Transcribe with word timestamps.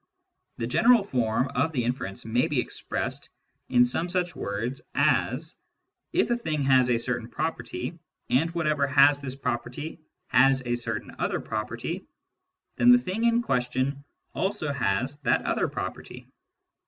The 0.57 0.65
general 0.65 1.03
form 1.03 1.47
of 1.53 1.73
the 1.73 1.83
inference 1.85 2.25
may 2.25 2.47
be 2.47 2.59
expressed 2.59 3.29
in 3.69 3.85
some 3.85 4.09
such 4.09 4.35
words 4.35 4.81
as," 4.95 5.57
If 6.11 6.31
a 6.31 6.37
thing 6.37 6.63
has 6.63 6.89
a 6.89 6.97
certain 6.97 7.27
property, 7.27 7.99
and 8.27 8.49
whatever 8.55 8.87
has 8.87 9.21
this 9.21 9.35
property 9.35 9.99
has 10.29 10.65
a 10.65 10.73
certain 10.73 11.15
other 11.19 11.39
property, 11.39 12.07
then 12.77 12.91
the 12.91 12.97
thing 12.97 13.25
in 13.25 13.43
question 13.43 14.03
also 14.33 14.73
has 14.73 15.19
that 15.19 15.45
other 15.45 15.67
property." 15.67 16.25